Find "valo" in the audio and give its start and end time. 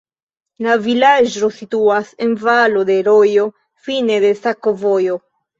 2.47-2.81